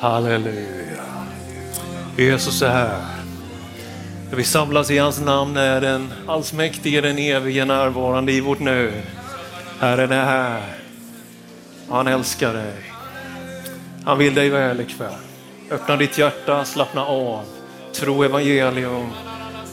[0.00, 1.02] Halleluja.
[2.16, 3.02] Jesus är här.
[4.30, 9.02] Vi samlas i hans namn är den allsmäktige, den evige närvarande i vårt nu.
[9.80, 10.62] Herren är här.
[11.90, 12.72] Han älskar dig.
[14.04, 15.14] Han vill dig väl ikväll.
[15.70, 17.44] Öppna ditt hjärta, slappna av.
[17.92, 19.10] Tro evangelium.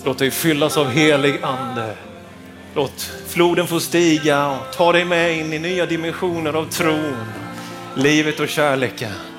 [0.05, 1.95] Låt dig fyllas av helig ande.
[2.75, 7.25] Låt floden få stiga och ta dig med in i nya dimensioner av tron,
[7.95, 9.32] livet och kärleken.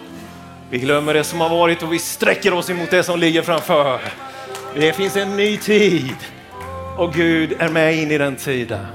[0.74, 4.00] Vi glömmer det som har varit och vi sträcker oss emot det som ligger framför.
[4.74, 6.14] Det finns en ny tid
[6.98, 8.86] och Gud är med in i den tiden.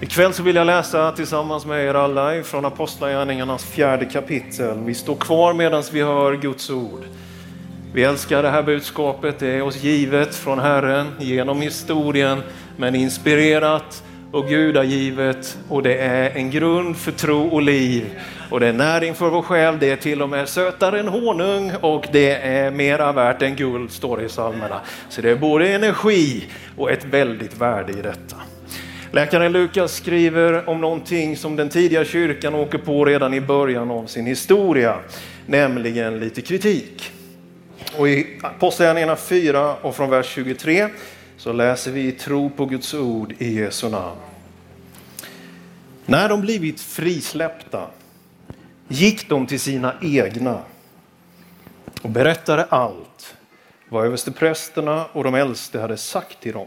[0.00, 4.78] Ikväll så vill jag läsa tillsammans med er alla från Apostlagärningarnas fjärde kapitel.
[4.84, 7.04] Vi står kvar medan vi hör Guds ord.
[7.94, 12.42] Vi älskar det här budskapet, det är oss givet från Herren genom historien,
[12.76, 14.02] men inspirerat
[14.32, 18.20] och gudagivet och det är en grund för tro och liv.
[18.50, 21.72] Och det är näring för vår själ, det är till och med sötare än honung
[21.80, 24.80] och det är mera värt än guld, står det i psalmerna.
[25.08, 26.44] Så det är både energi
[26.76, 28.36] och ett väldigt värde i detta.
[29.12, 34.06] Läkaren Lukas skriver om någonting som den tidiga kyrkan åker på redan i början av
[34.06, 34.98] sin historia,
[35.46, 37.12] nämligen lite kritik.
[37.96, 40.88] Och i Apostlagärningarna 4 och från vers 23
[41.36, 44.16] så läser vi tro på Guds ord i Jesu namn.
[46.06, 47.86] När de blivit frisläppta
[48.90, 50.62] gick de till sina egna
[52.02, 53.36] och berättade allt
[53.88, 56.66] vad översteprästerna och de äldste hade sagt till dem.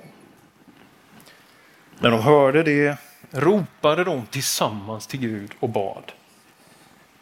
[1.99, 2.97] När de hörde det
[3.31, 6.11] ropade de tillsammans till Gud och bad.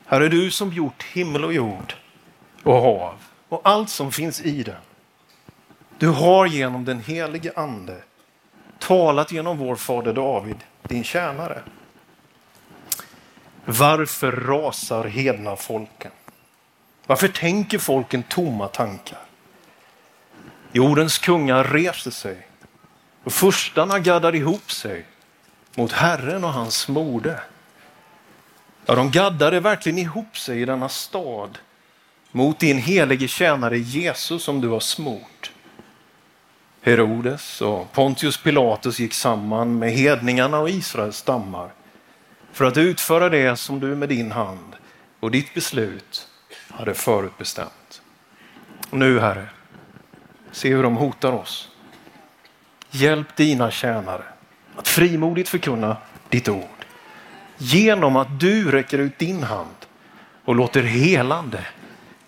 [0.05, 1.93] Herre, du som gjort himmel och jord
[2.63, 3.13] och hav
[3.49, 4.77] och allt som finns i det.
[5.97, 8.01] Du har genom den helige ande
[8.79, 11.61] talat genom vår fader David, din tjänare.
[13.65, 16.11] Varför rasar hedna folken?
[17.07, 19.19] Varför tänker folken tomma tankar?
[20.71, 22.47] Jordens kungar reser sig
[23.23, 25.05] och furstarna gaddar ihop sig
[25.75, 27.39] mot Herren och hans mode.
[28.85, 31.57] Ja, de gaddade verkligen ihop sig i denna stad
[32.31, 35.51] mot din helige tjänare Jesus som du har smort.
[36.81, 41.71] Herodes och Pontius Pilatus gick samman med hedningarna och Israels stammar
[42.53, 44.75] för att utföra det som du med din hand
[45.19, 46.27] och ditt beslut
[46.69, 48.01] hade förutbestämt.
[48.89, 49.49] Och nu, Herre,
[50.51, 51.69] se hur de hotar oss.
[52.91, 54.23] Hjälp dina tjänare
[54.75, 55.97] att frimodigt förkunna
[56.29, 56.85] ditt ord
[57.57, 59.75] genom att du räcker ut din hand
[60.45, 61.65] och låter helande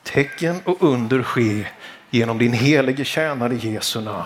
[0.03, 1.67] tecken och under ske
[2.09, 4.25] genom din helige tjänare Jesu namn.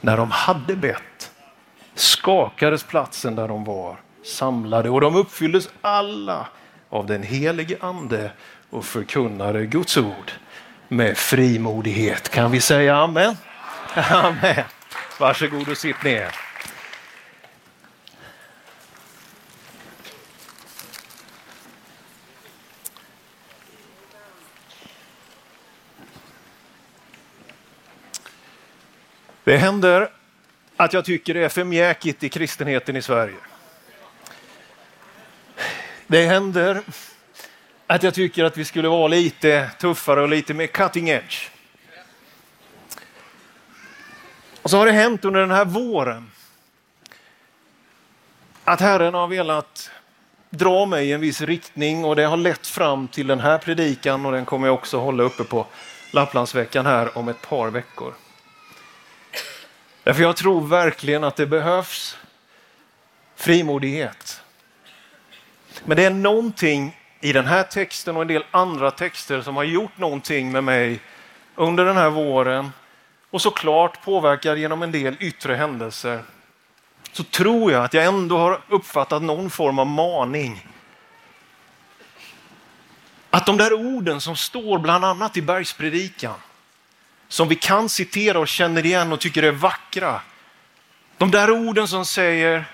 [0.00, 1.30] När de hade bett
[1.94, 6.48] skakades platsen där de var samlade och de uppfylldes alla
[6.88, 8.30] av den helige ande
[8.70, 10.32] och förkunnade Guds ord
[10.88, 12.28] med frimodighet.
[12.28, 13.36] Kan vi säga amen?
[13.94, 14.64] Amen.
[15.18, 16.34] Varsågod och sitt ner.
[29.44, 30.08] Det händer
[30.76, 33.49] att jag tycker det är för mjäkigt i kristenheten i Sverige.
[36.10, 36.82] Det händer
[37.86, 41.50] att jag tycker att vi skulle vara lite tuffare och lite mer cutting edge.
[44.62, 46.30] Och så har det hänt under den här våren
[48.64, 49.90] att Herren har velat
[50.50, 54.26] dra mig i en viss riktning och det har lett fram till den här predikan
[54.26, 55.66] och den kommer jag också hålla uppe på
[56.12, 58.14] Lapplandsveckan här om ett par veckor.
[60.02, 62.18] Därför jag tror verkligen att det behövs
[63.36, 64.42] frimodighet.
[65.84, 69.64] Men det är någonting i den här texten och en del andra texter som har
[69.64, 71.00] gjort någonting med mig
[71.54, 72.72] under den här våren
[73.30, 76.22] och såklart påverkar genom en del yttre händelser.
[77.12, 80.66] Så tror jag att jag ändå har uppfattat någon form av maning.
[83.30, 86.34] Att de där orden som står bland annat i bergspredikan
[87.28, 90.20] som vi kan citera och känner igen och tycker är vackra.
[91.18, 92.64] De där orden som säger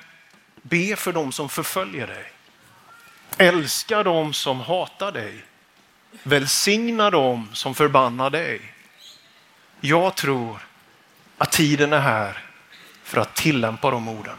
[0.62, 2.35] be för dem som förföljer dig.
[3.38, 5.44] Älska dem som hatar dig.
[6.22, 8.60] Välsigna dem som förbannar dig.
[9.80, 10.66] Jag tror
[11.38, 12.44] att tiden är här
[13.02, 14.36] för att tillämpa de orden.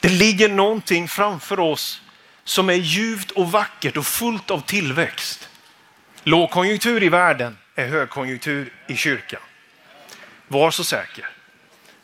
[0.00, 2.02] Det ligger någonting framför oss
[2.44, 5.48] som är djupt och vackert och fullt av tillväxt.
[6.22, 9.40] Lågkonjunktur i världen, är högkonjunktur i kyrkan.
[10.48, 11.30] Var så säker.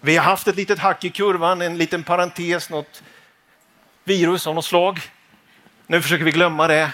[0.00, 3.02] Vi har haft ett litet hack i kurvan, en liten parentes, något
[4.04, 5.00] virus av något slag.
[5.86, 6.90] Nu försöker vi glömma det.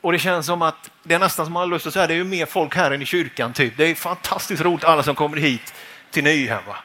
[0.00, 2.14] Och det känns som att det är nästan som man har lust att säga, det
[2.14, 3.52] är ju mer folk här än i kyrkan.
[3.52, 3.76] typ.
[3.76, 5.74] Det är fantastiskt roligt alla som kommer hit
[6.10, 6.62] till Nyhem.
[6.66, 6.76] Va?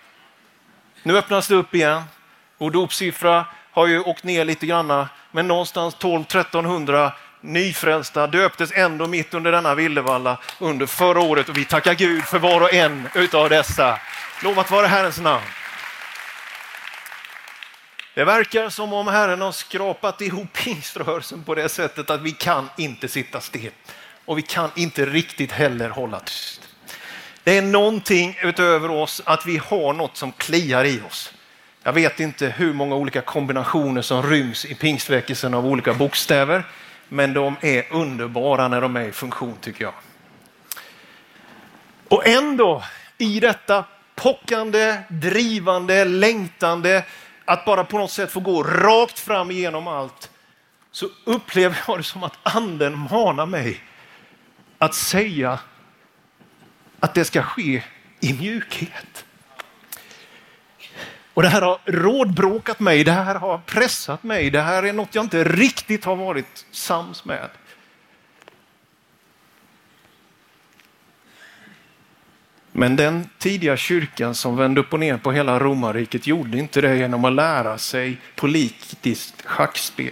[1.03, 2.03] Nu öppnas det upp igen.
[2.57, 7.11] Vår dopsiffra har ju åkt ner lite granna, men någonstans 12-1300
[7.41, 12.39] nyfrälsta döptes ändå mitt under denna villevalla under förra året och vi tackar Gud för
[12.39, 13.99] var och en utav dessa.
[14.43, 15.43] Lovat vara Herrens namn.
[18.17, 22.69] Det verkar som om Herren har skrapat ihop pingströrelsen på det sättet att vi kan
[22.77, 23.71] inte sitta still
[24.25, 26.61] och vi kan inte riktigt heller hålla tyst.
[27.43, 31.33] Det är någonting utöver oss att vi har något som kliar i oss.
[31.83, 36.63] Jag vet inte hur många olika kombinationer som ryms i pingstväckelsen av olika bokstäver,
[37.09, 39.93] men de är underbara när de är i funktion tycker jag.
[42.07, 42.83] Och ändå
[43.17, 43.85] i detta
[44.15, 47.03] pockande, drivande, längtande,
[47.47, 50.31] att bara på något sätt få gå rakt fram igenom allt,
[50.91, 53.83] så upplever jag det som att anden manar mig
[54.77, 55.59] att säga
[56.99, 57.83] att det ska ske
[58.19, 59.25] i mjukhet.
[61.33, 65.15] Och det här har rådbråkat mig, det här har pressat mig, det här är något
[65.15, 67.49] jag inte riktigt har varit sams med.
[72.79, 76.97] Men den tidiga kyrkan som vände upp och ner på hela romarriket gjorde inte det
[76.97, 80.11] genom att lära sig politiskt schackspel.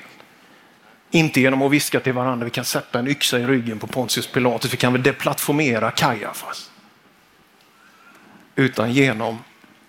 [1.11, 4.27] Inte genom att viska till varandra, vi kan sätta en yxa i ryggen på Pontius
[4.27, 6.71] Pilatus, vi kan väl deplattformera Kajafas.
[8.55, 9.37] Utan genom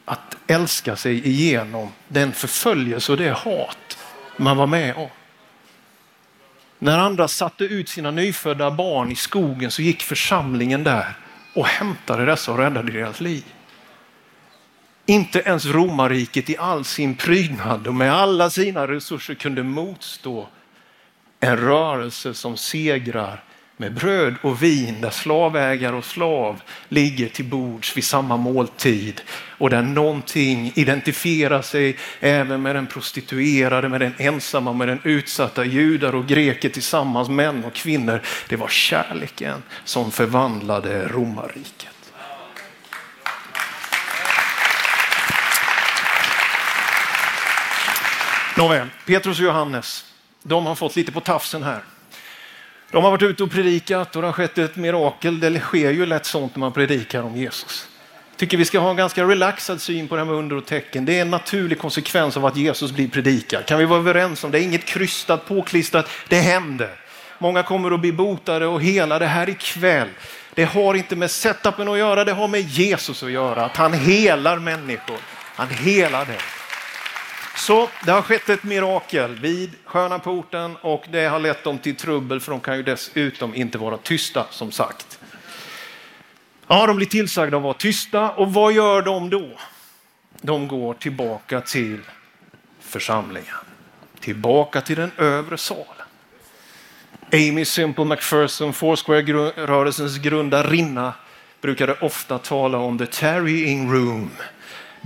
[0.05, 3.99] att älska sig igenom den förföljelse och det hat
[4.37, 5.09] man var med om.
[6.79, 11.17] När andra satte ut sina nyfödda barn i skogen så gick församlingen där
[11.57, 13.45] och hämtade dessa och räddade deras liv.
[15.07, 20.49] Inte ens romarriket i all sin prydnad och med alla sina resurser kunde motstå
[21.41, 23.45] en rörelse som segrar
[23.77, 29.21] med bröd och vin där slavägare och slav ligger till bords vid samma måltid
[29.59, 35.65] och där någonting identifierar sig även med den prostituerade, med den ensamma, med den utsatta,
[35.65, 38.21] judar och greker tillsammans, män och kvinnor.
[38.49, 41.89] Det var kärleken som förvandlade romarriket.
[48.57, 50.05] Nåväl, Petrus och Johannes,
[50.43, 51.81] de har fått lite på tafsen här.
[52.91, 55.41] De har varit ute och predikat och det har skett ett mirakel.
[55.41, 57.89] Det sker ju lätt sånt när man predikar om Jesus.
[58.31, 60.67] Jag tycker vi ska ha en ganska relaxad syn på det här med under och
[60.67, 61.05] tecken.
[61.05, 63.67] Det är en naturlig konsekvens av att Jesus blir predikad.
[63.67, 64.59] Kan vi vara överens om det?
[64.59, 66.09] är inget krystat, påklistrat.
[66.29, 66.91] Det händer.
[67.39, 70.09] Många kommer att bli botade och helade här ikväll.
[70.55, 73.65] Det har inte med setupen att göra, det har med Jesus att göra.
[73.65, 75.19] Att han helar människor.
[75.57, 76.39] Han helar dig.
[77.57, 81.97] Så det har skett ett mirakel vid Sköna porten och det har lett dem till
[81.97, 85.19] trubbel för de kan ju dessutom inte vara tysta som sagt.
[86.67, 89.51] Ja, de blir tillsagda att vara tysta och vad gör de då?
[90.41, 92.01] De går tillbaka till
[92.81, 93.55] församlingen,
[94.21, 96.07] tillbaka till den övre salen.
[97.33, 101.13] Amy Simple McPherson, Foursquare-rörelsens grundarinna,
[101.61, 104.31] brukade ofta tala om the tarrying room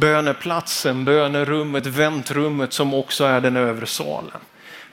[0.01, 4.41] böneplatsen, bönerummet, väntrummet som också är den övre salen.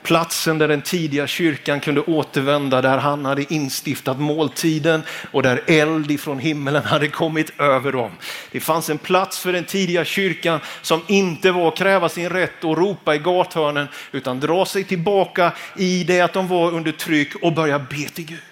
[0.02, 6.10] Platsen där den tidiga kyrkan kunde återvända, där han hade instiftat måltiden och där eld
[6.10, 8.10] ifrån himmelen hade kommit över dem.
[8.50, 12.64] Det fanns en plats för den tidiga kyrkan som inte var att kräva sin rätt
[12.64, 17.34] och ropa i gathörnen utan dra sig tillbaka i det att de var under tryck
[17.42, 18.47] och börja be till Gud.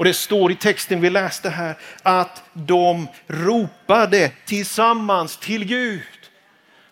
[0.00, 6.00] Och det står i texten vi läste här att de ropade tillsammans till Gud.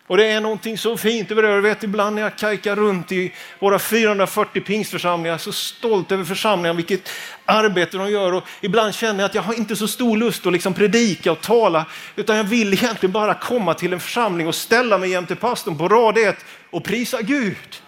[0.07, 1.49] Och det är någonting så fint över det.
[1.49, 6.75] Jag vet ibland när jag kajkar runt i våra 440 pingstförsamlingar, så stolt över församlingen,
[6.75, 7.09] vilket
[7.45, 8.33] arbete de gör.
[8.33, 11.41] Och ibland känner jag att jag har inte så stor lust att liksom predika och
[11.41, 11.85] tala,
[12.15, 15.87] utan jag vill egentligen bara komma till en församling och ställa mig jämte pastorn på
[15.87, 17.81] rad ett och prisa Gud.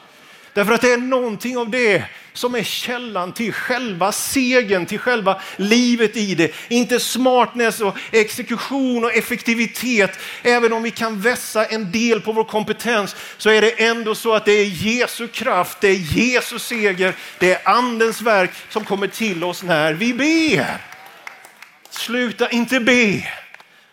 [0.54, 2.04] Därför att det är någonting av det
[2.34, 6.54] som är källan till själva segern, till själva livet i det.
[6.68, 10.20] Inte smartness och exekution och effektivitet.
[10.44, 14.34] Även om vi kan vässa en del på vår kompetens så är det ändå så
[14.34, 19.08] att det är Jesu kraft, det är Jesu seger, det är andens verk som kommer
[19.08, 20.78] till oss när vi ber.
[21.90, 23.28] Sluta inte be.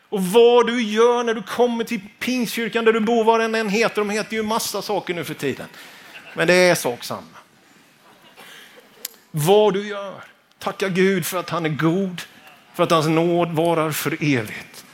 [0.09, 3.69] Och vad du gör när du kommer till Pingstkyrkan där du bor, vad den än
[3.69, 5.67] heter, de heter ju massa saker nu för tiden.
[6.39, 7.23] Men det är sak samma.
[9.31, 10.15] Vad du gör,
[10.59, 12.23] tacka Gud för att han är god,
[12.75, 14.85] för att hans nåd varar för evigt.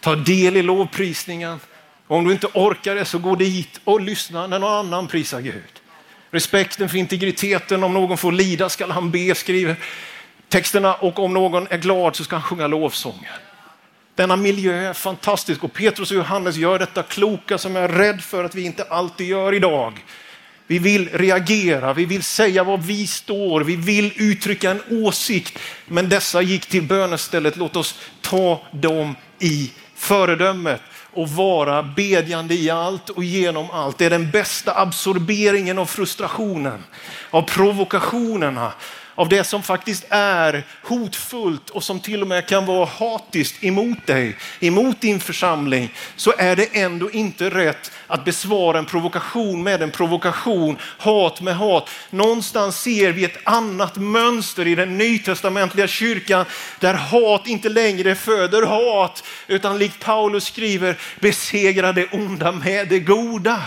[0.00, 1.60] Ta del i lovprisningen.
[2.06, 5.80] Om du inte orkar det så gå dit och lyssna när någon annan prisar Gud.
[6.30, 9.76] Respekten för integriteten, om någon får lida skall han be, skriver
[10.48, 10.94] texterna.
[10.94, 13.38] Och om någon är glad så ska han sjunga lovsånger.
[14.14, 18.22] Denna miljö är fantastisk och Petrus och Johannes gör detta kloka som jag är rädd
[18.22, 20.04] för att vi inte alltid gör idag.
[20.70, 25.58] Vi vill reagera, vi vill säga var vi står, vi vill uttrycka en åsikt.
[25.86, 30.80] Men dessa gick till bönestället, låt oss ta dem i föredömet
[31.12, 33.98] och vara bedjande i allt och genom allt.
[33.98, 36.84] Det är den bästa absorberingen av frustrationen,
[37.30, 38.72] av provokationerna,
[39.18, 44.06] av det som faktiskt är hotfullt och som till och med kan vara hatiskt emot
[44.06, 49.82] dig, emot din församling, så är det ändå inte rätt att besvara en provokation med
[49.82, 51.90] en provokation, hat med hat.
[52.10, 56.44] Någonstans ser vi ett annat mönster i den nytestamentliga kyrkan
[56.80, 63.00] där hat inte längre föder hat, utan likt Paulus skriver, besegra det onda med det
[63.00, 63.62] goda.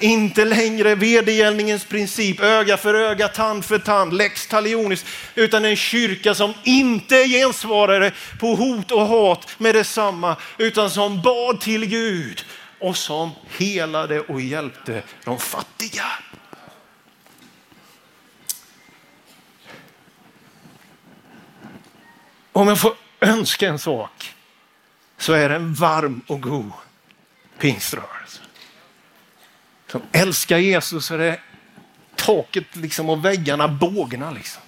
[0.00, 6.34] Inte längre vedergällningens princip, öga för öga, tand för tand, lex talionis, utan en kyrka
[6.34, 12.44] som inte gensvarade på hot och hat med detsamma, utan som bad till Gud
[12.80, 16.04] och som helade och hjälpte de fattiga.
[22.52, 24.34] Om jag får önska en sak
[25.18, 26.72] så är det en varm och god
[27.58, 28.37] pingströrelse
[29.90, 31.40] som älskar Jesus så är det
[32.16, 34.30] taket liksom och väggarna bågna.
[34.30, 34.62] Liksom.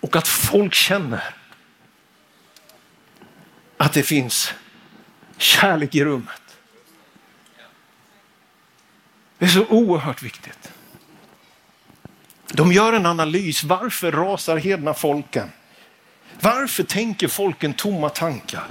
[0.00, 1.34] Och att folk känner
[3.76, 4.54] att det finns
[5.36, 6.56] kärlek i rummet.
[9.38, 10.72] Det är så oerhört viktigt.
[12.46, 13.64] De gör en analys.
[13.64, 15.52] Varför rasar hedna folken?
[16.40, 18.66] Varför tänker folken tomma tankar?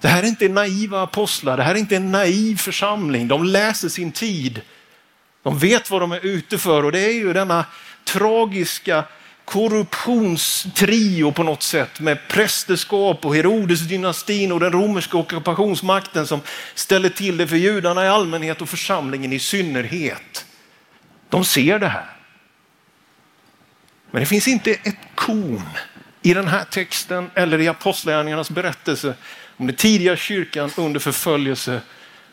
[0.00, 3.28] Det här är inte naiva apostlar, det här är inte en naiv församling.
[3.28, 4.60] De läser sin tid.
[5.42, 7.64] De vet vad de är ute för och det är ju denna
[8.04, 9.04] tragiska
[9.44, 16.40] korruptionstrio på något sätt med prästerskap och Herodes-dynastin och den romerska ockupationsmakten som
[16.74, 20.46] ställer till det för judarna i allmänhet och församlingen i synnerhet.
[21.28, 22.10] De ser det här.
[24.10, 25.62] Men det finns inte ett korn
[26.28, 29.14] i den här texten eller i apostlagärningarnas berättelse
[29.56, 31.80] om den tidiga kyrkan under förföljelse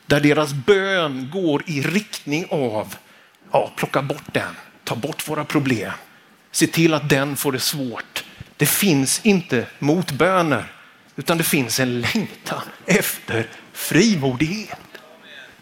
[0.05, 2.95] där deras bön går i riktning av,
[3.51, 5.91] ja, plocka bort den, ta bort våra problem,
[6.51, 8.23] se till att den får det svårt.
[8.57, 10.71] Det finns inte motböner,
[11.15, 14.79] utan det finns en längtan efter frimodighet.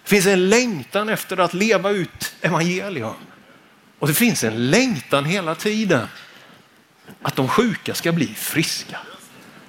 [0.03, 3.15] Det finns en längtan efter att leva ut evangelium.
[3.99, 6.07] Och det finns en längtan hela tiden
[7.21, 8.99] att de sjuka ska bli friska.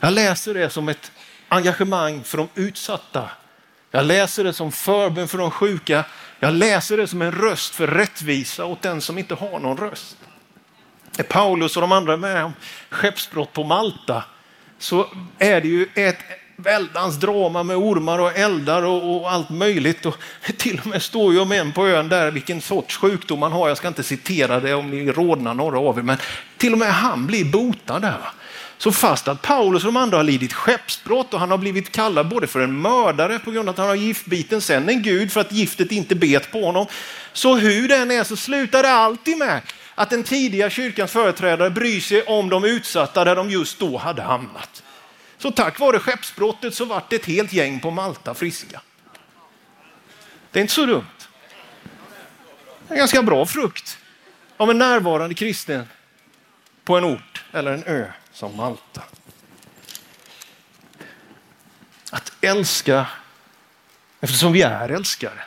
[0.00, 1.12] Jag läser det som ett
[1.48, 3.30] engagemang för de utsatta.
[3.90, 6.04] Jag läser det som förbön för de sjuka.
[6.40, 10.16] Jag läser det som en röst för rättvisa åt den som inte har någon röst.
[11.18, 12.52] Är Paulus och de andra med om
[12.90, 14.24] skeppsbrott på Malta
[14.78, 15.06] så
[15.38, 16.18] är det ju ett
[16.56, 20.06] väldans drama med ormar och eldar och, och, allt möjligt.
[20.06, 20.16] Och
[20.56, 23.68] till och med står ju om en på ön där vilken sorts sjukdom han har.
[23.68, 26.16] Jag ska inte citera det om ni rodnar några av er, men
[26.56, 28.18] till och med han blir botad där.
[28.78, 32.28] Så fast att Paulus och de andra har lidit skeppsbrott och han har blivit kallad
[32.28, 35.40] både för en mördare på grund av att han har giftbiten, sen en gud för
[35.40, 36.86] att giftet inte bet på honom.
[37.32, 39.60] Så hur den är så slutar det alltid med
[39.94, 44.22] att den tidiga kyrkans företrädare bryr sig om de utsatta där de just då hade
[44.22, 44.83] hamnat.
[45.44, 48.80] Så tack vare skeppsbrottet så vart ett helt gäng på Malta friska.
[50.50, 51.04] Det är inte så dumt.
[52.88, 53.98] Det är ganska bra frukt
[54.56, 55.88] av en närvarande kristen
[56.84, 59.02] på en ort eller en ö som Malta.
[62.10, 63.06] Att älska
[64.20, 65.44] eftersom vi är älskare.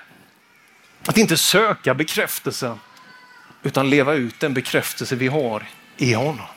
[1.06, 2.80] Att inte söka bekräftelsen
[3.63, 6.48] utan leva ut den bekräftelse vi har i honom.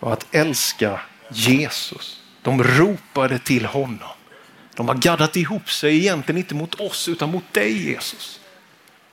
[0.00, 2.20] Och att älska Jesus.
[2.42, 4.08] De ropade till honom.
[4.74, 8.40] De har gaddat ihop sig egentligen inte mot oss utan mot dig Jesus.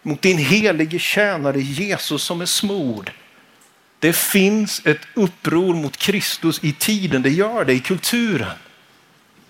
[0.01, 3.11] Mot din helige tjänare Jesus som är smord
[4.05, 8.57] det finns ett uppror mot Kristus i tiden, det gör det i kulturen.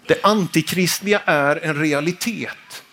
[0.06, 2.84] Det antikristliga är en realitet.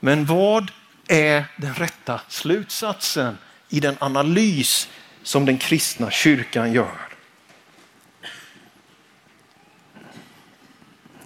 [0.00, 0.70] Men vad
[1.08, 3.38] är den rätta slutsatsen
[3.68, 4.88] i den analys
[5.22, 7.13] som den kristna kyrkan gör?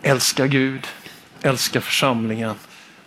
[0.02, 0.86] Älska Gud,
[1.42, 2.54] älska församlingen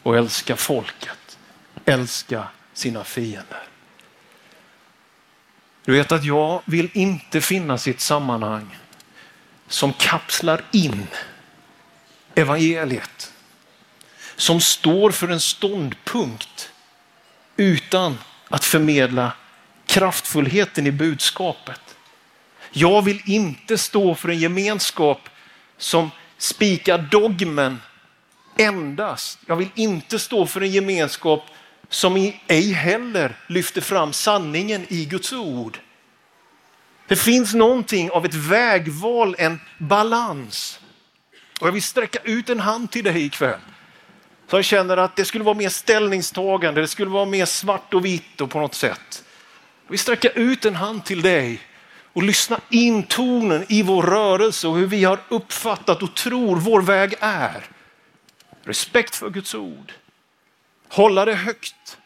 [0.03, 1.37] och älska folket.
[1.85, 3.63] Älska sina fiender.
[5.85, 8.77] Du vet att jag vill inte finnas i ett sammanhang
[9.67, 11.07] som kapslar in
[12.35, 13.33] evangeliet.
[14.35, 16.71] Som står för en ståndpunkt
[17.57, 18.17] utan
[18.49, 19.31] att förmedla
[19.85, 21.81] kraftfullheten i budskapet.
[22.71, 25.29] Jag vill inte stå för en gemenskap
[25.77, 27.81] som spika dogmen
[28.57, 29.39] endast.
[29.45, 31.45] Jag vill inte stå för en gemenskap
[31.89, 35.79] som ej heller lyfter fram sanningen i Guds ord.
[37.07, 40.79] Det finns någonting av ett vägval, en balans.
[41.61, 43.59] Och jag vill sträcka ut en hand till dig ikväll.
[44.47, 48.05] Så jag känner att det skulle vara mer ställningstagande, det skulle vara mer svart och
[48.05, 49.23] vitt och på något sätt.
[49.85, 51.61] Jag vill sträcka ut en hand till dig
[52.13, 56.81] och lyssna in tonen i vår rörelse och hur vi har uppfattat och tror vår
[56.81, 57.65] väg är.
[58.63, 59.93] Respekt för Guds ord.
[60.89, 61.97] Hålla det högt.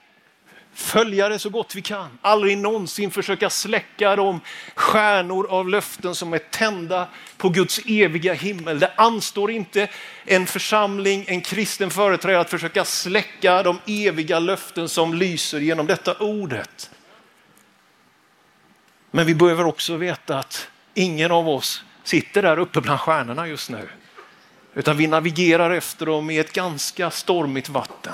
[0.73, 2.17] Följa det så gott vi kan.
[2.21, 4.41] Aldrig någonsin försöka släcka de
[4.75, 7.07] stjärnor av löften som är tända
[7.37, 8.79] på Guds eviga himmel.
[8.79, 9.87] Det anstår inte
[10.25, 16.13] en församling, en kristen företrädare att försöka släcka de eviga löften som lyser genom detta
[16.13, 16.89] ordet.
[19.15, 23.69] Men vi behöver också veta att ingen av oss sitter där uppe bland stjärnorna just
[23.69, 23.89] nu.
[24.73, 28.13] Utan vi navigerar efter dem i ett ganska stormigt vatten.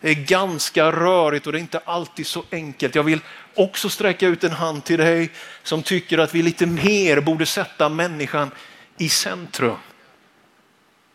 [0.00, 2.94] Det är ganska rörigt och det är inte alltid så enkelt.
[2.94, 3.20] Jag vill
[3.54, 5.30] också sträcka ut en hand till dig
[5.62, 8.50] som tycker att vi lite mer borde sätta människan
[8.98, 9.76] i centrum.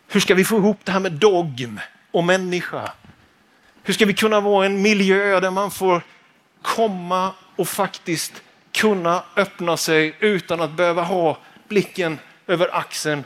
[0.08, 1.80] Hur ska vi få ihop det här med dogm
[2.12, 2.92] och människa?
[3.84, 6.02] Hur ska vi kunna vara en miljö där man får
[6.62, 8.34] komma och faktiskt
[8.84, 11.38] kunna öppna sig utan att behöva ha
[11.68, 13.24] blicken över axeln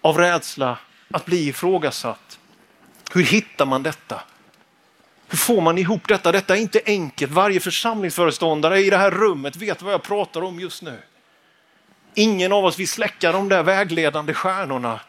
[0.00, 0.78] av rädsla
[1.10, 2.38] att bli ifrågasatt.
[3.12, 4.20] Hur hittar man detta?
[5.28, 6.32] Hur får man ihop detta?
[6.32, 7.32] Detta är inte enkelt.
[7.32, 10.98] Varje församlingsföreståndare i det här rummet vet vad jag pratar om just nu.
[12.14, 15.00] Ingen av oss vill släcka de där vägledande stjärnorna.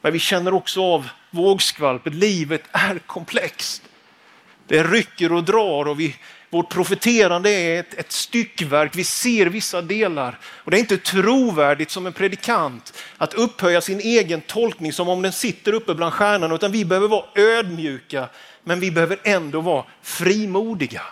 [0.00, 2.14] Men vi känner också av vågskvalpet.
[2.14, 3.82] Livet är komplext.
[4.66, 6.16] Det rycker och drar och vi
[6.50, 10.38] vårt profeterande är ett, ett styckverk, vi ser vissa delar.
[10.44, 15.22] Och det är inte trovärdigt som en predikant att upphöja sin egen tolkning som om
[15.22, 18.28] den sitter uppe bland stjärnorna, utan vi behöver vara ödmjuka,
[18.64, 21.02] men vi behöver ändå vara frimodiga.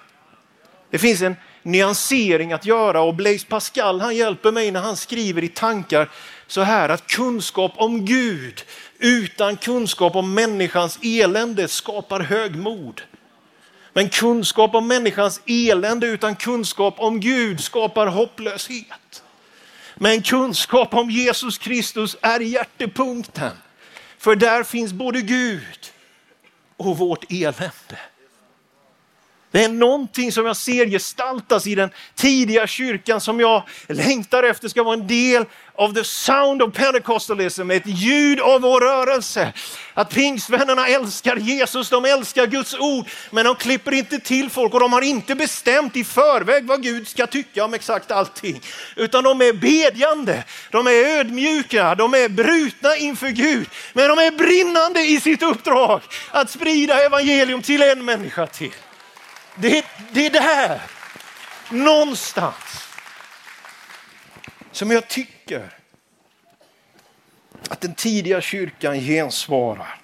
[0.91, 5.45] Det finns en nyansering att göra och Blaise Pascal han hjälper mig när han skriver
[5.45, 6.11] i tankar
[6.47, 8.65] så här att kunskap om Gud
[8.99, 13.03] utan kunskap om människans elände skapar högmod.
[13.97, 19.23] Men kunskap om människans elände utan kunskap om Gud skapar hopplöshet.
[19.95, 23.53] Men kunskap om Jesus Kristus är hjärtepunkten.
[24.19, 25.93] För där finns både Gud
[26.77, 27.99] och vårt elände.
[29.55, 34.69] Det är någonting som jag ser gestaltas i den tidiga kyrkan som jag längtar efter
[34.69, 39.53] ska vara en del av the sound of Pentecostalism, ett ljud av vår rörelse.
[39.95, 44.81] Att pingstvännerna älskar Jesus, de älskar Guds ord, men de klipper inte till folk och
[44.81, 48.61] de har inte bestämt i förväg vad Gud ska tycka om exakt allting.
[48.97, 54.31] Utan de är bedjande, de är ödmjuka, de är brutna inför Gud, men de är
[54.31, 58.73] brinnande i sitt uppdrag att sprida evangelium till en människa till.
[59.55, 60.83] Det, det är där,
[61.71, 62.89] någonstans,
[64.73, 65.79] som jag tycker
[67.69, 70.01] att den tidiga kyrkan gensvarar.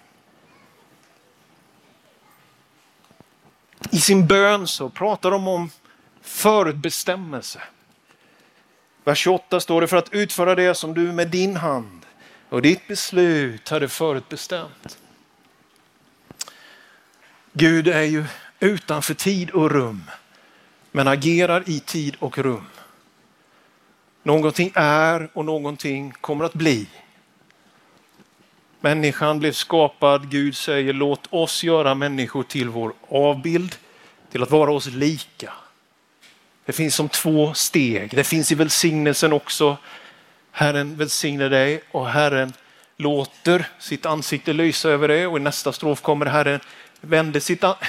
[3.91, 5.71] I sin bön så pratar de om
[6.23, 7.61] förutbestämmelse.
[9.05, 12.07] Vers 28 står det för att utföra det som du med din hand
[12.49, 14.99] och ditt beslut hade förutbestämt.
[17.53, 18.25] Gud är ju
[18.61, 20.11] utanför tid och rum,
[20.93, 22.67] men agerar i tid och rum.
[24.23, 26.87] Någonting är och någonting kommer att bli.
[28.81, 33.77] Människan blev skapad, Gud säger låt oss göra människor till vår avbild,
[34.31, 35.53] till att vara oss lika.
[36.65, 38.11] Det finns som två steg.
[38.17, 39.77] Det finns i välsignelsen också.
[40.51, 42.53] Herren välsigne dig och Herren
[42.97, 46.61] låter sitt ansikte lysa över dig och i nästa strof kommer Herren
[47.01, 47.87] vände sitt ansikte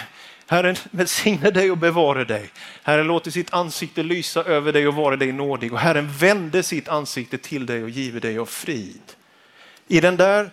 [0.52, 2.50] Herren välsigne dig och bevare dig.
[2.84, 5.74] Herren låter sitt ansikte lysa över dig och vara dig nådig.
[5.74, 9.02] Och Herren vände sitt ansikte till dig och giver dig av frid.
[9.88, 10.50] I den där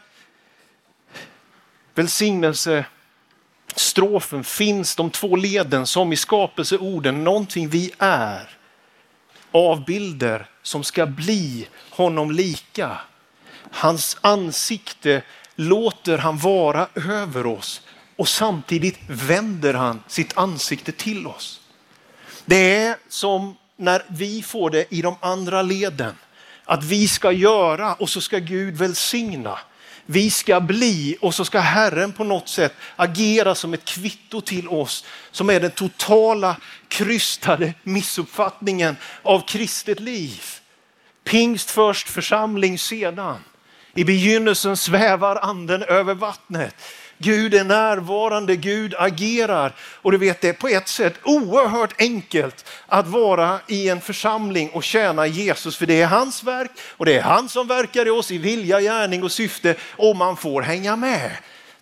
[1.95, 8.49] välsignelsestrofen finns de två leden som i skapelseorden, någonting vi är.
[9.53, 12.99] Avbilder som ska bli honom lika.
[13.71, 15.23] Hans ansikte
[15.55, 17.83] låter han vara över oss
[18.19, 21.61] och samtidigt vänder han sitt ansikte till oss.
[22.45, 26.15] Det är som när vi får det i de andra leden.
[26.65, 29.59] Att vi ska göra och så ska Gud välsigna.
[30.07, 34.69] vi ska bli och så ska Herren på något sätt agera som ett kvitto till
[34.69, 36.57] oss som är den totala
[36.89, 40.43] krystade missuppfattningen av kristet liv.
[41.25, 43.37] Pingst först, församling sedan.
[43.95, 46.75] I begynnelsen svävar anden över vattnet.
[47.19, 49.73] Gud är närvarande, Gud agerar.
[49.81, 54.71] Och du vet, det är på ett sätt oerhört enkelt att vara i en församling
[54.71, 58.11] och tjäna Jesus, för det är hans verk och det är han som verkar i
[58.11, 61.31] oss i vilja, gärning och syfte och man får hänga med.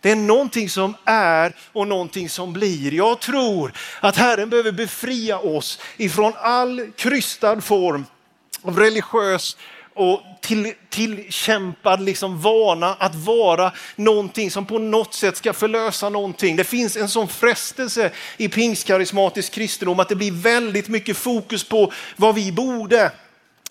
[0.01, 2.95] Det är någonting som är och någonting som blir.
[2.95, 8.07] Jag tror att Herren behöver befria oss ifrån all krystad form
[8.63, 9.57] av religiös
[9.95, 16.57] och till, tillkämpad liksom vana att vara någonting som på något sätt ska förlösa någonting.
[16.57, 21.93] Det finns en sån frestelse i pingstkarismatisk kristendom att det blir väldigt mycket fokus på
[22.17, 23.13] vad vi borde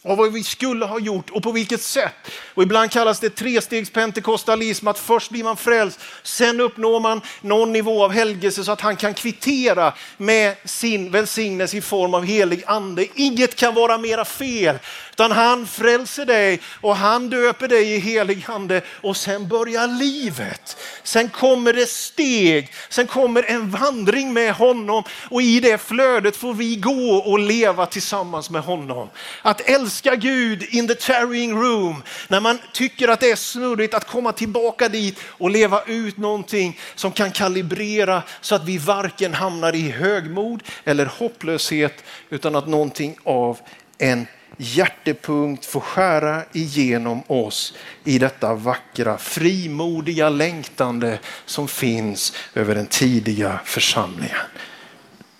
[0.05, 2.13] och vad vi skulle ha gjort och på vilket sätt.
[2.53, 8.03] Och ibland kallas det trestegspentekostalism, att först blir man frälst, sen uppnår man någon nivå
[8.03, 13.07] av helgelse så att han kan kvittera med sin välsignelse i form av helig ande.
[13.15, 14.79] Inget kan vara mera fel,
[15.15, 20.77] utan han frälser dig och han döper dig i helig ande och sen börjar livet.
[21.03, 26.53] Sen kommer det steg, sen kommer en vandring med honom och i det flödet får
[26.53, 29.09] vi gå och leva tillsammans med honom.
[29.41, 34.07] Att älska Gud in the tarrying room, när man tycker att det är snurrigt att
[34.07, 39.75] komma tillbaka dit och leva ut någonting som kan kalibrera så att vi varken hamnar
[39.75, 43.59] i högmod eller hopplöshet utan att någonting av
[43.97, 52.87] en hjärtepunkt få skära igenom oss i detta vackra, frimodiga längtande som finns över den
[52.87, 54.47] tidiga församlingen.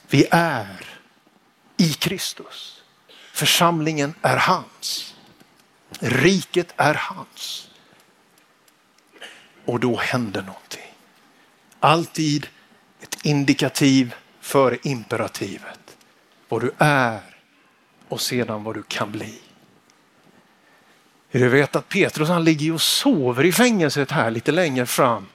[0.09, 0.85] Vi är
[1.77, 2.81] i Kristus.
[3.33, 5.15] Församlingen är hans.
[5.99, 7.69] Riket är hans.
[9.65, 10.93] Och då händer någonting.
[11.79, 12.47] Alltid
[13.01, 15.97] ett indikativ före imperativet.
[16.49, 17.34] Vad du är
[18.09, 19.39] och sedan vad du kan bli.
[21.31, 25.25] Du vet att Petrus han ligger och sover i fängelset här lite längre fram.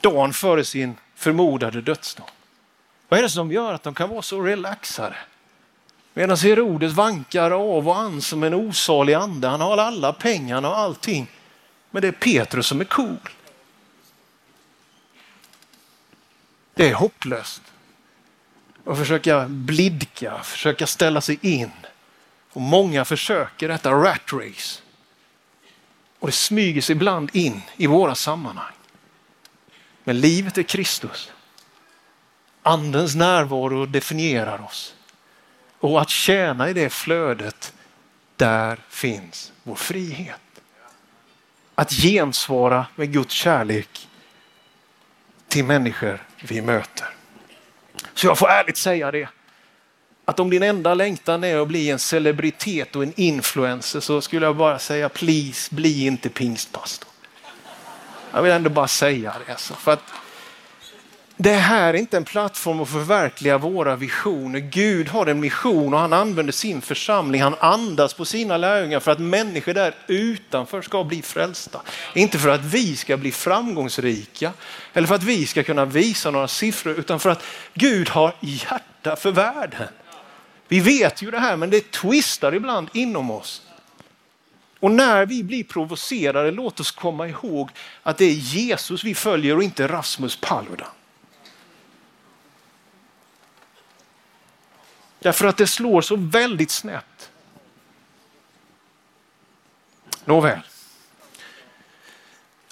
[0.00, 2.26] Dagen före sin förmodade dödsdag.
[3.08, 5.16] Vad är det som gör att de kan vara så relaxade?
[6.14, 9.48] Medan Herodes vankar av och an som en osalig ande.
[9.48, 11.30] Han har alla pengarna och allting.
[11.90, 13.28] Men det är Petrus som är cool.
[16.74, 17.71] Det är hopplöst
[18.84, 21.70] och försöka blidka, försöka ställa sig in.
[22.52, 24.80] Och många försöker detta rat race.
[26.18, 28.72] Och det smyger sig ibland in i våra sammanhang.
[30.04, 31.32] Men livet är Kristus.
[32.62, 34.94] Andens närvaro definierar oss.
[35.78, 37.74] Och att tjäna i det flödet,
[38.36, 40.40] där finns vår frihet.
[41.74, 44.08] Att gensvara med Guds kärlek
[45.48, 47.08] till människor vi möter.
[48.14, 49.28] Så jag får ärligt säga det.
[50.24, 54.46] Att om din enda längtan är att bli en celebritet och en influencer så skulle
[54.46, 57.08] jag bara säga please, bli inte pingstpastor.
[58.32, 59.52] Jag vill ändå bara säga det.
[59.52, 60.02] Alltså, för att
[61.42, 64.58] det här är inte en plattform att förverkliga våra visioner.
[64.58, 67.42] Gud har en mission och han använder sin församling.
[67.42, 71.80] Han andas på sina lärjungar för att människor där utanför ska bli frälsta.
[72.14, 74.52] Inte för att vi ska bli framgångsrika
[74.92, 79.16] eller för att vi ska kunna visa några siffror utan för att Gud har hjärta
[79.16, 79.88] för världen.
[80.68, 83.62] Vi vet ju det här men det twistar ibland inom oss.
[84.80, 87.70] Och när vi blir provocerade, låt oss komma ihåg
[88.02, 90.88] att det är Jesus vi följer och inte Rasmus Paludan.
[95.22, 97.30] Därför att det slår så väldigt snett.
[100.24, 100.60] Nåväl.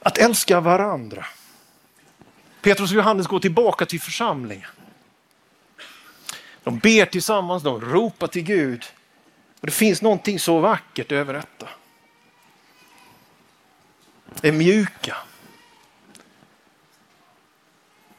[0.02, 1.26] Att älska varandra.
[2.60, 4.70] Petrus och Johannes går tillbaka till församlingen.
[6.62, 8.84] De ber tillsammans, de ropar till Gud.
[9.60, 11.68] Och Det finns någonting så vackert över detta.
[14.40, 15.16] Det är mjuka.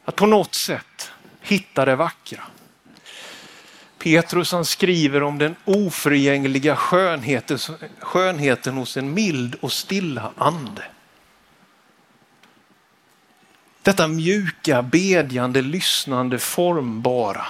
[0.04, 2.42] Att på något sätt hitta det vackra.
[4.02, 7.58] Petrus han skriver om den oförgängliga skönheten,
[8.00, 10.84] skönheten hos en mild och stilla ande.
[13.82, 17.46] Detta mjuka, bedjande, lyssnande, formbara.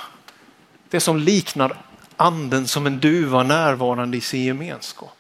[0.91, 1.77] Det som liknar
[2.17, 5.19] anden som en duva närvarande i sin gemenskap.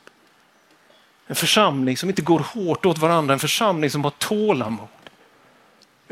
[1.26, 4.88] En församling som inte går hårt åt varandra, en församling som har tålamod.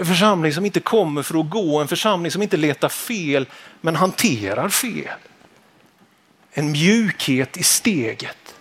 [0.01, 3.47] En församling som inte kommer för att gå, en församling som inte letar fel
[3.81, 5.19] men hanterar fel.
[6.53, 8.55] En mjukhet i steget.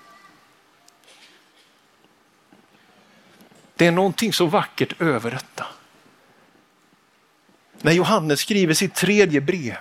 [3.76, 5.68] Det är någonting så vackert över detta.
[7.82, 9.78] När Johannes skriver sitt tredje brev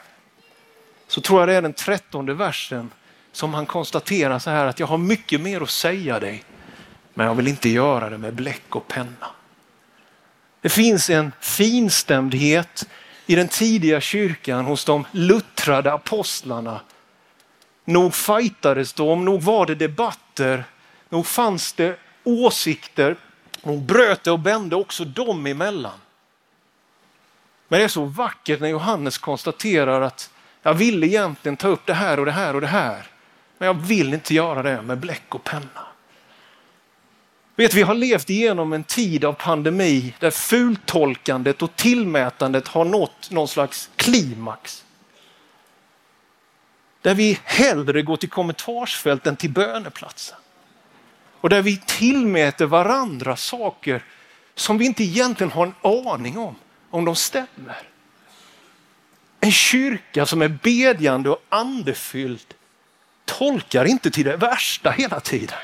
[1.09, 2.91] så tror jag det är den trettonde versen
[3.33, 6.45] som han konstaterar så här att jag har mycket mer att säga dig,
[7.15, 9.38] men jag vill inte göra det med bläck och penna.
[10.61, 12.89] Det finns en finstämdhet
[13.27, 16.81] i den tidiga kyrkan hos de luttrade apostlarna.
[17.85, 20.65] Nog fightades de, nog var det debatter,
[21.09, 23.17] nog fanns det åsikter,
[23.63, 25.99] nog bröt det och bände också dem emellan.
[27.69, 30.31] Men det är så vackert när Johannes konstaterar att
[30.63, 33.07] jag ville egentligen ta upp det här och det här och det här.
[33.59, 35.88] Men jag vill inte göra det med bläck och penna.
[37.59, 43.31] Vet, vi har levt igenom en tid av pandemi där fultolkandet och tillmätandet har nått
[43.31, 44.85] någon slags klimax.
[47.03, 50.37] Där vi hellre går till kommentarsfält än till böneplatsen.
[51.41, 54.05] Och där vi tillmäter varandra saker
[54.55, 56.55] som vi inte egentligen har en aning om,
[56.91, 57.83] om de stämmer.
[59.41, 62.55] En kyrka som är bedjande och andefylld
[63.25, 65.59] tolkar inte till det värsta hela tiden.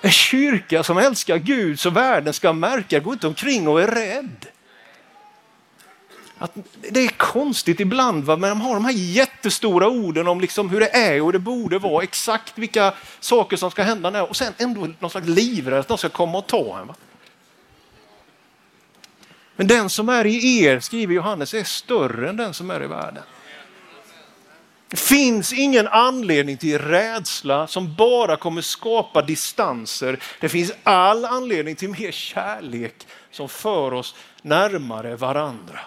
[0.00, 4.46] En kyrka som älskar Gud så världen ska märka, går inte omkring och är rädd.
[6.38, 6.52] Att
[6.90, 8.36] det är konstigt ibland, va?
[8.36, 11.38] men de har de här jättestora orden om liksom hur det är och hur det
[11.38, 15.80] borde vara, exakt vilka saker som ska hända när och sen ändå någon slags livrädd
[15.80, 16.86] att de ska komma och ta en.
[16.86, 16.94] Va?
[19.56, 22.86] Men den som är i er, skriver Johannes, är större än den som är i
[22.86, 23.22] världen.
[24.90, 30.18] Det finns ingen anledning till rädsla som bara kommer skapa distanser.
[30.40, 32.94] Det finns all anledning till mer kärlek
[33.30, 35.80] som för oss närmare varandra.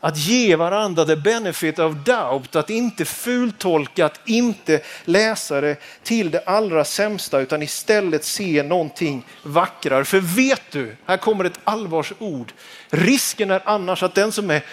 [0.00, 6.30] Att ge varandra the benefit of doubt, att inte fultolka, att inte läsa det till
[6.30, 10.04] det allra sämsta utan istället se någonting vackrare.
[10.04, 12.52] För vet du, här kommer ett allvarsord,
[12.90, 14.64] risken är annars att den som är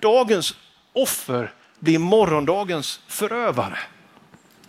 [0.00, 0.54] dagens
[0.92, 1.52] offer
[1.84, 3.78] blir morgondagens förövare.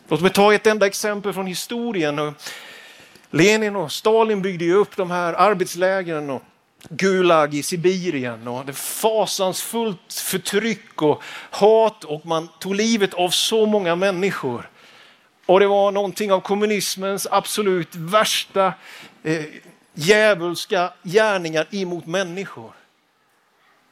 [0.08, 2.36] Låt mig ta ett enda exempel från historien.
[3.30, 6.42] Lenin och Stalin byggde ju upp de här arbetslägren och
[6.90, 13.66] Gulag i Sibirien och det fasansfullt förtryck och hat och man tog livet av så
[13.66, 14.70] många människor.
[15.46, 18.74] Och det var någonting av kommunismens absolut värsta
[19.24, 19.46] eh,
[19.94, 22.72] djävulska gärningar emot människor.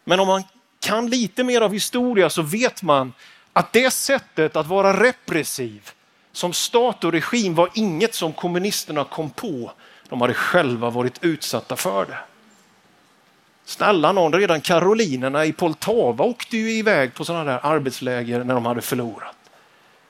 [0.04, 0.44] Men om man
[0.84, 3.14] kan lite mer av historia så vet man
[3.54, 5.92] att det sättet att vara repressiv
[6.32, 9.72] som stat och regim var inget som kommunisterna kom på.
[10.10, 12.18] De hade själva varit utsatta för det.
[13.66, 18.66] Snälla någon, redan karolinerna i Poltava åkte ju iväg på sådana där arbetsläger när de
[18.66, 19.36] hade förlorat.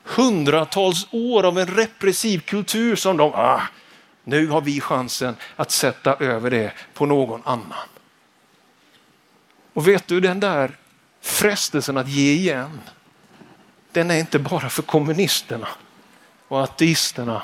[0.03, 3.61] Hundratals år av en repressiv kultur som de, ah,
[4.23, 7.87] nu har vi chansen att sätta över det på någon annan.
[9.73, 10.77] Och vet du, den där
[11.21, 12.79] frestelsen att ge igen,
[13.91, 15.67] den är inte bara för kommunisterna
[16.47, 17.43] och ateisterna.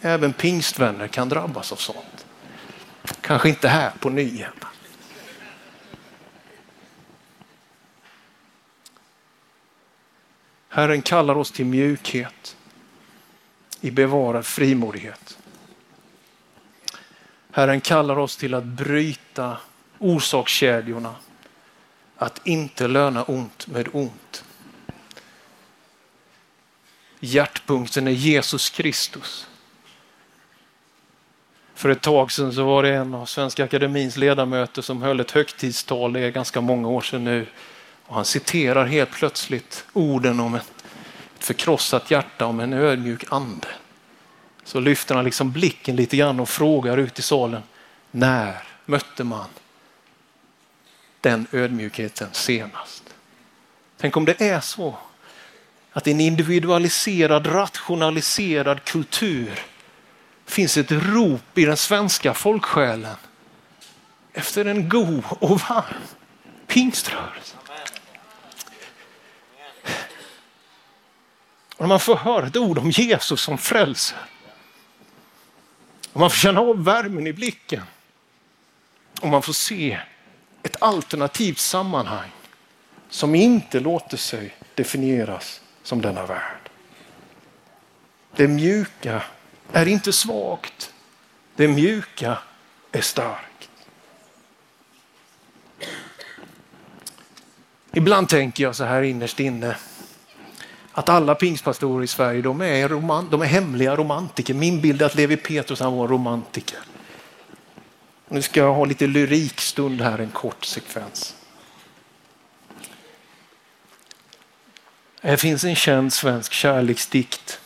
[0.00, 2.26] Även pingstvänner kan drabbas av sånt.
[3.20, 4.68] Kanske inte här på nyheterna.
[10.68, 12.56] Herren kallar oss till mjukhet
[13.80, 15.38] i bevarad frimodighet.
[17.52, 19.56] Herren kallar oss till att bryta
[19.98, 21.14] orsakskedjorna
[22.18, 24.44] att inte löna ont med ont.
[27.20, 29.46] Hjärtpunkten är Jesus Kristus.
[31.74, 35.30] För ett tag sedan så var det en av Svenska Akademins ledamöter som höll ett
[35.30, 37.46] högtidstal, det är ganska många år sedan nu.
[38.06, 40.84] Och han citerar helt plötsligt orden om ett
[41.38, 43.68] förkrossat hjärta, om en ödmjuk ande.
[44.64, 47.62] Så lyfter han liksom blicken lite grann och frågar ut i salen,
[48.10, 49.46] när mötte man
[51.20, 53.14] den ödmjukheten senast.
[53.96, 54.98] Tänk om det är så
[55.92, 59.60] att i en individualiserad, rationaliserad kultur
[60.46, 63.16] finns ett rop i den svenska folksjälen
[64.32, 66.02] efter en god och varm
[66.66, 67.56] pingströrelse.
[71.76, 74.18] Och när man får höra ett ord om Jesus som frälser
[76.12, 77.82] och man får känna av värmen i blicken
[79.20, 80.00] och man får se
[80.62, 82.30] ett alternativt sammanhang
[83.08, 86.70] som inte låter sig definieras som denna värld.
[88.36, 89.22] Det mjuka
[89.72, 90.92] är inte svagt.
[91.56, 92.38] Det mjuka
[92.92, 93.68] är starkt.
[97.92, 99.76] Ibland tänker jag så här innerst inne
[100.92, 104.54] att alla pingstpastorer i Sverige de är, roman, de är hemliga romantiker.
[104.54, 106.78] Min bild är att Levi Petrus han var romantiker.
[108.28, 111.34] Nu ska jag ha lite lyrikstund här, en kort sekvens.
[115.22, 117.60] Här finns en känd svensk kärleksdikt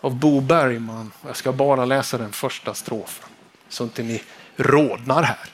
[0.00, 1.12] av Bo Bergman.
[1.26, 3.28] Jag ska bara läsa den första strofen
[3.68, 4.22] så inte ni
[4.56, 5.48] rodnar här.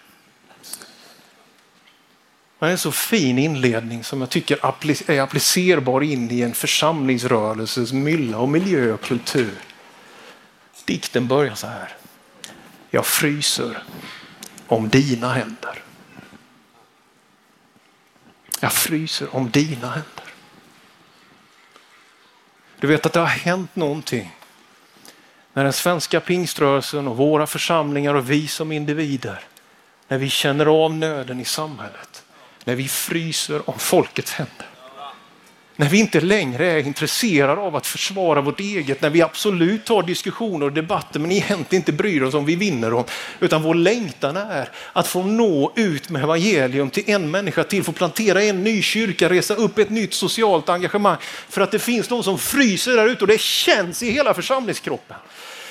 [2.59, 4.59] Det är en så fin inledning som jag tycker
[5.11, 9.55] är applicerbar in i en församlingsrörelses mylla och miljö och kultur.
[10.85, 11.97] Dikten börjar så här.
[12.95, 13.83] Jag fryser
[14.67, 15.83] om dina händer.
[18.61, 20.25] Jag fryser om dina händer.
[22.81, 24.37] Du vet att det har hänt någonting
[25.53, 29.41] när den svenska pingströrelsen och våra församlingar och vi som individer,
[30.09, 32.25] när vi känner av nöden i samhället,
[32.65, 34.69] när vi fryser om folkets händer.
[35.77, 40.03] När vi inte längre är intresserade av att försvara vårt eget, när vi absolut tar
[40.03, 43.05] diskussioner och debatter men egentligen inte bryr oss om vi vinner dem.
[43.41, 47.93] Utan vår längtan är att få nå ut med evangelium till en människa till, få
[47.93, 51.17] plantera en ny kyrka, resa upp ett nytt socialt engagemang.
[51.49, 55.17] För att det finns de som fryser där ute och det känns i hela församlingskroppen.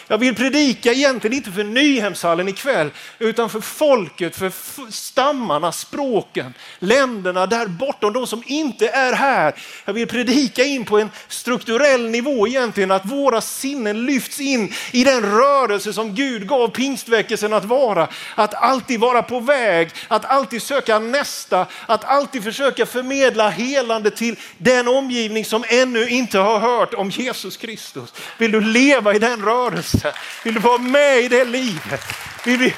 [0.08, 2.90] Jag vill predika egentligen inte för Nyhemshallen ikväll,
[3.20, 4.52] utan för folket, för
[4.92, 9.54] stammarna, språken, länderna där bortom, de som inte är här.
[9.86, 15.04] Jag vill predika in på en strukturell nivå egentligen, att våra sinnen lyfts in i
[15.04, 18.08] den rörelse som Gud gav pingstväckelsen att vara.
[18.36, 24.36] Att alltid vara på väg, att alltid söka nästa, att alltid försöka förmedla helande till
[24.58, 28.14] den omgivning som ännu inte har hört om Jesus Kristus.
[28.38, 29.93] Vill du leva i den rörelsen?
[29.94, 30.20] Rörelse?
[30.44, 32.02] Vill du vara med i det livet?
[32.46, 32.76] Vill vi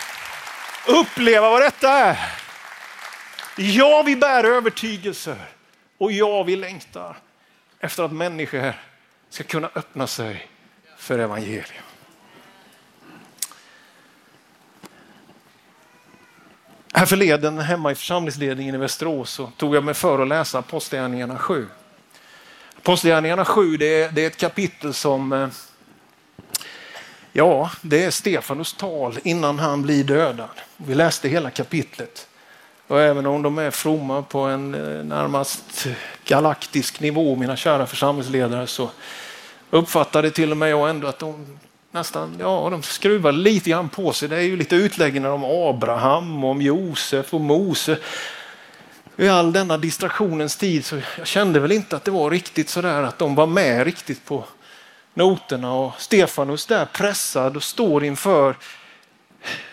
[0.88, 2.18] uppleva vad detta är?
[3.58, 5.38] Ja, vi bär övertygelser
[5.98, 7.18] och ja, vi längtar
[7.80, 8.74] efter att människor
[9.30, 10.48] ska kunna öppna sig
[10.98, 11.84] för evangelium.
[16.94, 21.38] Här förleden hemma i församlingsledningen i Västerås så tog jag mig för att läsa Apostlagärningarna
[21.38, 21.68] 7.
[22.78, 25.48] Apostlagärningarna 7 det är, det är ett kapitel som eh,
[27.38, 30.50] Ja, det är Stefanus tal innan han blir dödad.
[30.78, 32.28] Vi läste hela kapitlet.
[32.88, 35.88] Och även om de är fromma på en eh, närmast
[36.26, 38.90] galaktisk nivå, mina kära församlingsledare, så
[39.70, 41.60] uppfattade till och med jag ändå att de
[41.92, 44.30] nästan, ja, de skruvar lite grann på sig.
[44.30, 47.98] Det är ju lite utläggningar om Abraham, om Josef och Mose.
[49.18, 53.04] I all denna distraktionens tid så jag kände väl inte att det var riktigt sådär
[53.04, 54.46] att de var med riktigt på
[55.16, 58.56] noterna och Stefanus där pressad och står inför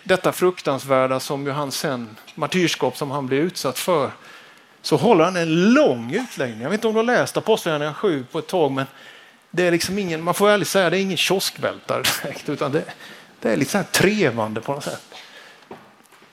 [0.05, 4.11] detta fruktansvärda som ju han sen, martyrskap som han blir utsatt för.
[4.83, 6.63] Så håller han en lång utläggning.
[6.63, 8.87] Jag vet inte om du har läst Apostlagärningarna 7 på ett tag, men
[9.51, 12.85] det är liksom ingen, man får ärligt säga, det är ingen kioskvältare direkt, utan det,
[13.41, 15.03] det är lite så här trevande på något sätt.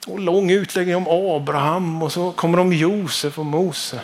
[0.08, 4.02] Och lång utläggning om Abraham och så kommer de Josef och Mose.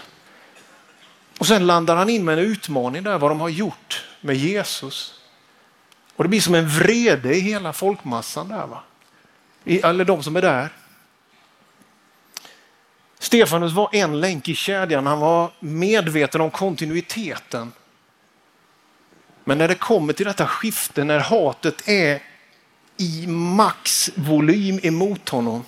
[1.39, 5.21] Och sen landar han in med en utmaning där, vad de har gjort med Jesus.
[6.15, 8.67] Och det blir som en vrede i hela folkmassan där.
[8.67, 8.83] Va?
[9.63, 10.69] I, alla de som är där.
[13.19, 15.07] Stefanus var en länk i kedjan.
[15.07, 17.71] Han var medveten om kontinuiteten.
[19.43, 22.21] Men när det kommer till detta skifte, när hatet är
[22.97, 25.63] i maxvolym emot honom,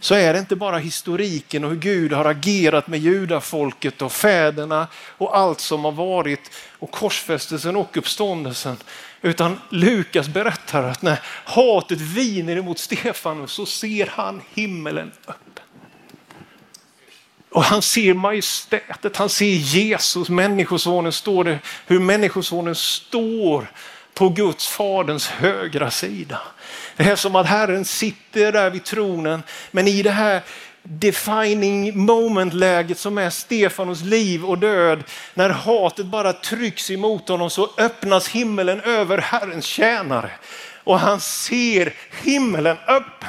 [0.00, 4.86] så är det inte bara historiken och hur Gud har agerat med judafolket och fäderna
[5.18, 8.76] och allt som har varit och korsfästelsen och uppståndelsen.
[9.22, 15.64] Utan Lukas berättar att när hatet viner emot Stefanus så ser han himmelen öppen.
[17.50, 23.70] Och han ser majestätet, han ser Jesus, människosonen, står det, hur människosonen står
[24.14, 26.40] på Guds faderns högra sida.
[26.96, 30.42] Det är som att Herren sitter där vid tronen, men i det här
[30.82, 35.04] defining moment-läget som är Stefanos liv och död,
[35.34, 40.30] när hatet bara trycks emot honom så öppnas himmelen över Herrens tjänare
[40.84, 43.28] och han ser himmelen öppen.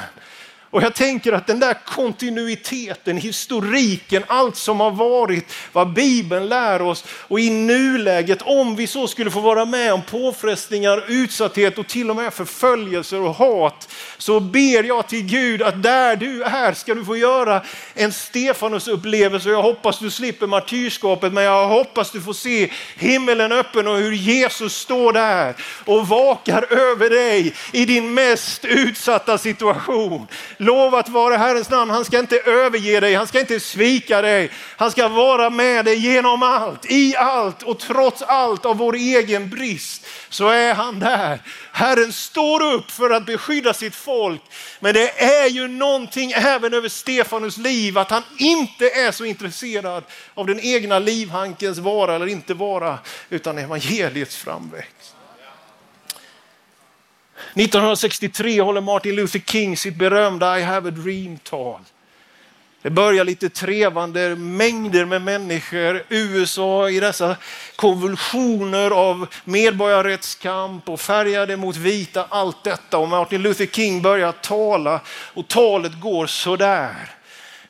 [0.70, 6.82] Och jag tänker att den där kontinuiteten, historiken, allt som har varit, vad Bibeln lär
[6.82, 11.86] oss och i nuläget, om vi så skulle få vara med om påfrestningar, utsatthet och
[11.86, 13.88] till och med förföljelser och hat,
[14.18, 17.62] så ber jag till Gud att där du är ska du få göra
[17.94, 19.48] en Stefanus upplevelse.
[19.48, 24.12] Jag hoppas du slipper martyrskapet, men jag hoppas du får se himmelen öppen och hur
[24.12, 30.26] Jesus står där och vakar över dig i din mest utsatta situation.
[30.60, 31.90] Lovat vara Herrens namn.
[31.90, 34.50] Han ska inte överge dig, han ska inte svika dig.
[34.76, 39.50] Han ska vara med dig genom allt, i allt och trots allt av vår egen
[39.50, 41.42] brist så är han där.
[41.72, 44.42] Herren står upp för att beskydda sitt folk.
[44.80, 50.04] Men det är ju någonting även över Stefanus liv att han inte är så intresserad
[50.34, 52.98] av den egna livhankens vara eller inte vara
[53.30, 55.17] utan evangeliets framväxt.
[57.54, 61.80] 1963 håller Martin Luther King sitt berömda I have a dream-tal.
[62.82, 67.36] Det börjar lite trevande, mängder med människor, USA i dessa
[67.76, 72.98] konvulsioner av medborgarrättskamp och färgade mot vita, allt detta.
[72.98, 77.17] Och Martin Luther King börjar tala och talet går sådär.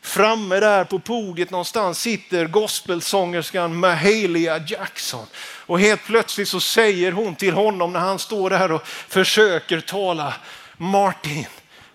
[0.09, 5.27] Framme där på podiet någonstans sitter gospelsångerskan Mahalia Jackson.
[5.67, 10.35] Och helt plötsligt så säger hon till honom när han står där och försöker tala,
[10.77, 11.47] Martin,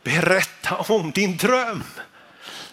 [0.04, 1.84] berätta om din dröm.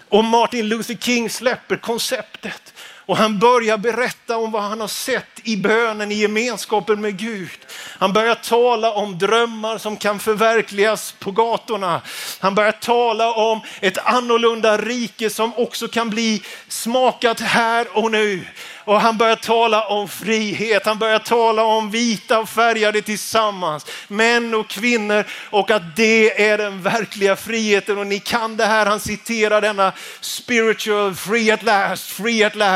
[0.09, 2.74] Och Martin Luther King släpper konceptet
[3.10, 7.58] och han börjar berätta om vad han har sett i bönen, i gemenskapen med Gud.
[7.98, 12.02] Han börjar tala om drömmar som kan förverkligas på gatorna.
[12.40, 18.44] Han börjar tala om ett annorlunda rike som också kan bli smakat här och nu.
[18.84, 24.54] Och han börjar tala om frihet, han börjar tala om vita och färgade tillsammans, män
[24.54, 27.98] och kvinnor och att det är den verkliga friheten.
[27.98, 32.69] Och ni kan det här, han citerar denna spiritual free at last, free at last.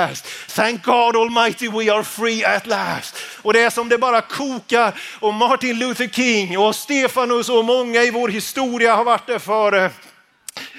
[0.49, 3.17] Thank God Almighty we are free at last.
[3.43, 8.03] Och det är som det bara kokar och Martin Luther King och Stefanus och många
[8.03, 9.91] i vår historia har varit där före.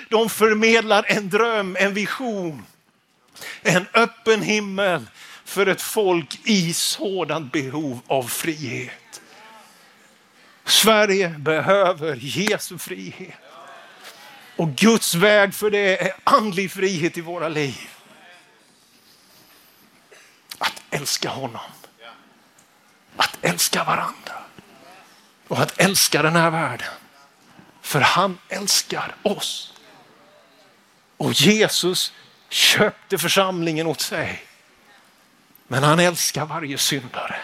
[0.10, 2.66] De förmedlar en dröm, en vision,
[3.62, 5.06] en öppen himmel
[5.46, 9.22] för ett folk i sådant behov av frihet.
[10.66, 13.38] Sverige behöver Jesu frihet.
[14.56, 17.90] Och Guds väg för det är andlig frihet i våra liv.
[20.58, 21.62] Att älska honom.
[23.18, 24.34] Att älska varandra.
[25.48, 26.88] Och att älska den här världen.
[27.82, 29.74] För han älskar oss.
[31.18, 32.14] Och Jesus
[32.50, 34.44] köpte församlingen åt sig.
[35.68, 37.36] Men han älskar varje syndare.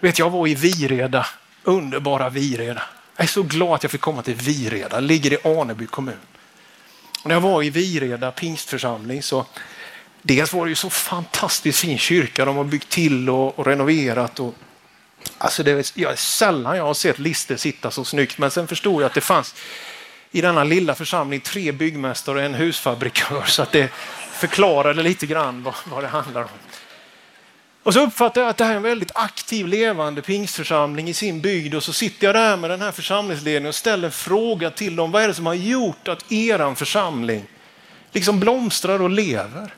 [0.00, 1.26] Vet jag var i Vireda,
[1.64, 2.82] underbara Vireda.
[3.16, 6.20] Jag är så glad att jag fick komma till Vireda, ligger i Aneby kommun.
[7.22, 9.46] Och när jag var i Vireda pingstförsamling så
[10.22, 14.40] dels var det ju så fantastiskt fin kyrka de har byggt till och, och renoverat.
[14.40, 14.54] Och,
[15.38, 19.02] alltså det är, jag, sällan jag har sett lister sitta så snyggt men sen förstod
[19.02, 19.54] jag att det fanns
[20.30, 23.90] i denna lilla församling tre byggmästare och en husfabrikör så att det,
[24.40, 26.48] förklarade lite grann vad, vad det handlar om.
[27.82, 31.40] Och så uppfattar jag att det här är en väldigt aktiv, levande pingstförsamling i sin
[31.40, 34.96] bygd och så sitter jag där med den här församlingsledningen och ställer en fråga till
[34.96, 35.10] dem.
[35.10, 37.44] Vad är det som har gjort att eran församling
[38.12, 39.74] liksom blomstrar och lever?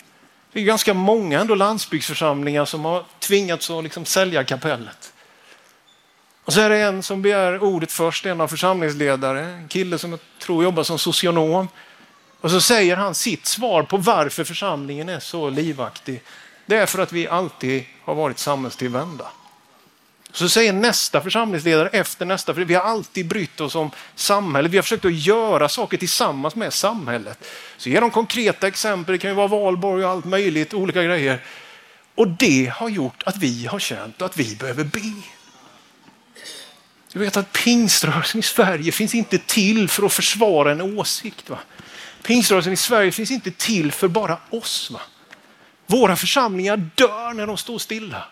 [0.52, 5.12] Det är ganska många ändå landsbygdsförsamlingar som har tvingats att liksom sälja kapellet.
[6.44, 10.10] Och så är det en som begär ordet först, en av församlingsledare, en kille som
[10.10, 11.68] jag tror jobbar som socionom.
[12.40, 16.22] Och så säger han sitt svar på varför församlingen är så livaktig.
[16.66, 19.26] Det är för att vi alltid har varit samhällstillvända.
[20.32, 24.72] Så säger nästa församlingsledare efter nästa, för vi har alltid brytt oss om samhället.
[24.72, 27.44] Vi har försökt att göra saker tillsammans med samhället.
[27.76, 31.44] Så ger de konkreta exempel, det kan ju vara valborg och allt möjligt, olika grejer.
[32.14, 35.12] Och det har gjort att vi har känt att vi behöver be.
[37.12, 41.50] Du vet att pingströrelsen i Sverige finns inte till för att försvara en åsikt.
[41.50, 41.58] Va?
[42.22, 44.90] Pingströrelsen i Sverige finns inte till för bara oss.
[44.90, 45.00] Va?
[45.86, 48.24] Våra församlingar dör när de står stilla.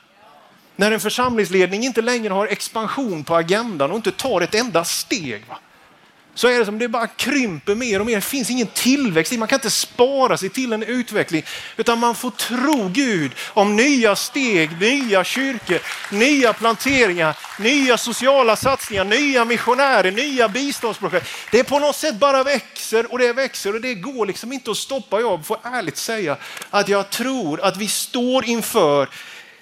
[0.80, 5.44] När en församlingsledning inte längre har expansion på agendan och inte tar ett enda steg.
[5.48, 5.58] Va?
[6.34, 8.14] så är det som det bara krymper mer och mer.
[8.14, 9.32] Det finns ingen tillväxt.
[9.38, 11.42] Man kan inte spara sig till en utveckling
[11.76, 15.78] utan man får tro Gud om nya steg, nya kyrkor,
[16.10, 21.26] nya planteringar, nya sociala satsningar, nya missionärer, nya biståndsprojekt.
[21.50, 24.76] Det på något sätt bara växer och det växer och det går liksom inte att
[24.76, 25.20] stoppa.
[25.20, 26.36] Jag får ärligt säga
[26.70, 29.08] att jag tror att vi står inför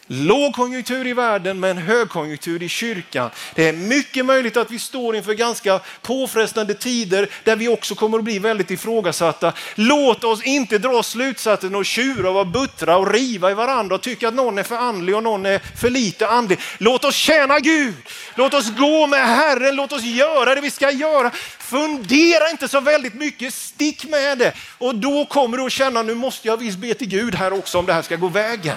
[0.08, 3.30] lågkonjunktur i världen men högkonjunktur i kyrkan.
[3.54, 8.18] Det är mycket möjligt att vi står inför ganska påfrestande tider där vi också kommer
[8.18, 9.52] att bli väldigt ifrågasatta.
[9.74, 14.02] Låt oss inte dra slutsatsen och tjura och vara buttra och riva i varandra och
[14.02, 16.58] tycka att någon är för andlig och någon är för lite andlig.
[16.78, 17.94] Låt oss tjäna Gud.
[18.34, 19.76] Låt oss gå med Herren.
[19.76, 21.30] Låt oss göra det vi ska göra.
[21.58, 24.52] Fundera inte så väldigt mycket, stick med det.
[24.78, 27.78] Och då kommer du att känna, nu måste jag visst be till Gud här också
[27.78, 28.76] om det här ska gå vägen.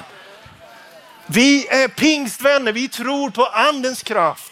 [1.33, 4.51] Vi är pingstvänner, vi tror på andens kraft.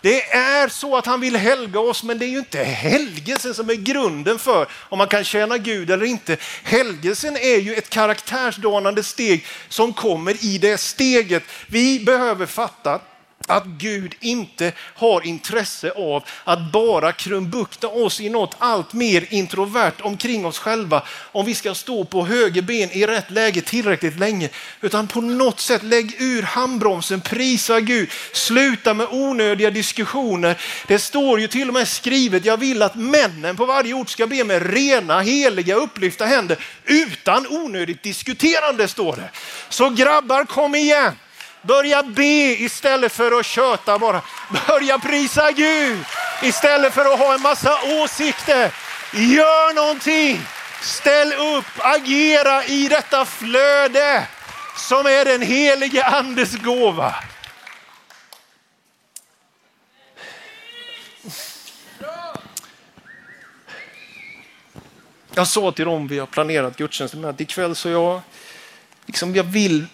[0.00, 3.70] Det är så att han vill helga oss, men det är ju inte helgelsen som
[3.70, 6.36] är grunden för om man kan tjäna Gud eller inte.
[6.62, 11.42] Helgelsen är ju ett karaktärsdanande steg som kommer i det steget.
[11.66, 13.00] Vi behöver fatta
[13.46, 19.92] att Gud inte har intresse av att bara krumbukta oss i något allt mer introvert
[20.00, 24.48] omkring oss själva om vi ska stå på höger ben i rätt läge tillräckligt länge.
[24.80, 30.60] Utan på något sätt lägg ur handbromsen, prisa Gud, sluta med onödiga diskussioner.
[30.86, 34.26] Det står ju till och med skrivet, jag vill att männen på varje ort ska
[34.26, 39.30] be med rena, heliga, upplyfta händer utan onödigt diskuterande står det.
[39.68, 41.14] Så grabbar kom igen.
[41.62, 44.22] Börja be istället för att köta bara.
[44.66, 46.04] Börja prisa Gud
[46.42, 48.74] istället för att ha en massa åsikter.
[49.12, 50.40] Gör någonting.
[50.82, 54.26] Ställ upp, agera i detta flöde
[54.76, 57.14] som är den helige andes gåva.
[65.34, 68.20] Jag sa till dem vi har planerat gudstjänsten med att ikväll så jag,
[69.06, 69.86] liksom jag vill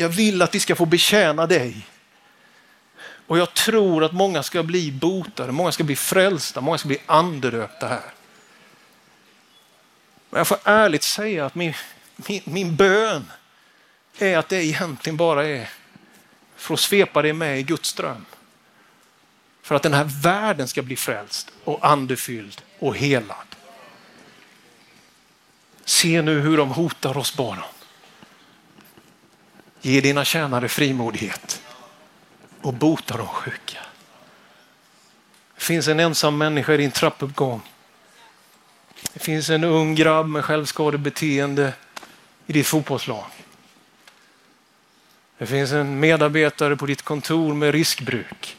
[0.00, 1.86] jag vill att vi ska få betjäna dig.
[3.26, 6.98] Och jag tror att många ska bli botade, många ska bli frälsta, många ska bli
[7.06, 8.12] andedöpta här.
[10.30, 11.74] Men jag får ärligt säga att min,
[12.16, 13.32] min, min bön
[14.18, 15.68] är att det egentligen bara är
[16.56, 18.26] för att svepa dig med i Guds dröm.
[19.62, 23.56] För att den här världen ska bli frälst och andefylld och helad.
[25.84, 27.64] Se nu hur de hotar oss bara.
[29.80, 31.62] Ge dina tjänare frimodighet
[32.60, 33.78] och bota de sjuka.
[35.54, 37.62] Det finns en ensam människa i din trappuppgång.
[39.12, 41.72] Det finns en ung grabb med självskadebeteende
[42.46, 43.24] i ditt fotbollslag.
[45.38, 48.56] Det finns en medarbetare på ditt kontor med riskbruk.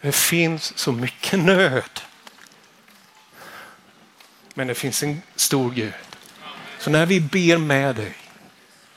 [0.00, 2.00] Det finns så mycket nöd.
[4.54, 5.92] Men det finns en stor Gud.
[6.78, 8.14] Så när vi ber med dig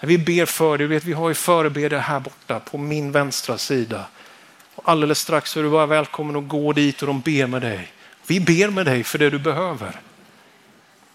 [0.08, 4.06] vi ber för dig, vet, vi har ju förebedjare här borta på min vänstra sida.
[4.76, 7.92] Och alldeles strax är du bara välkommen att gå dit och de ber med dig.
[8.28, 10.02] Vi ber med dig för det du behöver.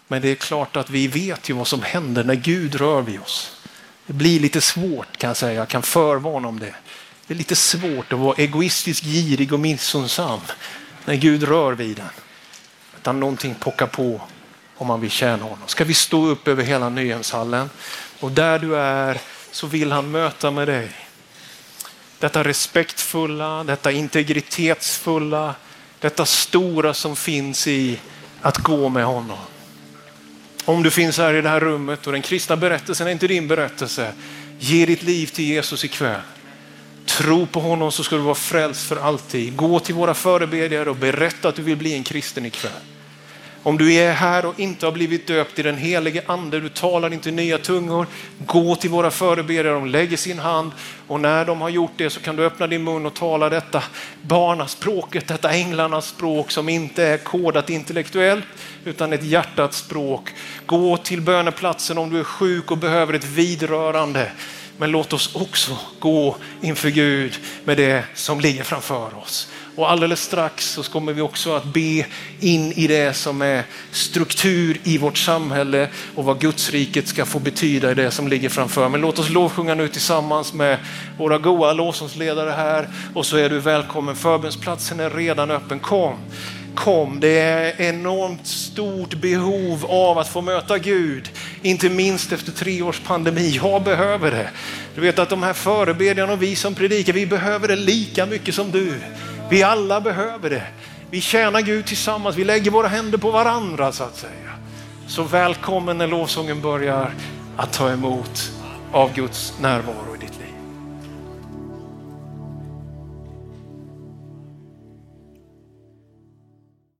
[0.07, 3.19] Men det är klart att vi vet ju vad som händer när Gud rör vid
[3.19, 3.61] oss.
[4.05, 6.75] Det blir lite svårt kan jag säga, jag kan förvarna om det.
[7.27, 10.39] Det är lite svårt att vara egoistisk, girig och missunnsam
[11.05, 12.05] när Gud rör vid en.
[12.97, 14.21] Utan någonting pockar på
[14.77, 15.67] om man vill tjäna honom.
[15.67, 17.69] Ska vi stå upp över hela Nyhemshallen?
[18.25, 19.17] Och där du är
[19.51, 20.89] så vill han möta med dig.
[22.19, 25.55] Detta respektfulla, detta integritetsfulla,
[25.99, 27.99] detta stora som finns i
[28.41, 29.37] att gå med honom.
[30.65, 33.47] Om du finns här i det här rummet och den kristna berättelsen är inte din
[33.47, 34.13] berättelse,
[34.59, 36.21] ge ditt liv till Jesus ikväll.
[37.05, 39.55] Tro på honom så ska du vara frälst för alltid.
[39.55, 42.94] Gå till våra förebedjare och berätta att du vill bli en kristen ikväll.
[43.65, 47.13] Om du är här och inte har blivit döpt i den helige ande, du talar
[47.13, 48.07] inte nya tungor,
[48.45, 50.71] gå till våra förebedjare, de lägger sin hand
[51.07, 53.83] och när de har gjort det så kan du öppna din mun och tala detta
[54.21, 58.45] barnaspråket, detta änglarnas språk som inte är kodat intellektuellt
[58.83, 60.29] utan ett hjärtats språk.
[60.65, 64.31] Gå till böneplatsen om du är sjuk och behöver ett vidrörande.
[64.77, 69.49] Men låt oss också gå inför Gud med det som ligger framför oss.
[69.75, 72.05] Och alldeles strax så kommer vi också att be
[72.39, 77.39] in i det som är struktur i vårt samhälle och vad Guds riket ska få
[77.39, 78.89] betyda i det som ligger framför.
[78.89, 80.77] Men låt oss lovsjunga nu tillsammans med
[81.17, 84.15] våra goa lovsångsledare här och så är du välkommen.
[84.15, 85.79] Förbönsplatsen är redan öppen.
[85.79, 86.15] Kom!
[86.75, 87.19] kom.
[87.19, 91.29] Det är enormt stort behov av att få möta Gud,
[91.61, 93.59] inte minst efter tre års pandemi.
[93.63, 94.49] Jag behöver det.
[94.95, 98.55] Du vet att de här förebedjarna och vi som predikar, vi behöver det lika mycket
[98.55, 98.99] som du.
[99.49, 100.67] Vi alla behöver det.
[101.11, 104.51] Vi tjänar Gud tillsammans, vi lägger våra händer på varandra så att säga.
[105.07, 107.11] Så välkommen när lovsången börjar
[107.57, 108.51] att ta emot
[108.91, 110.14] av Guds närvaro.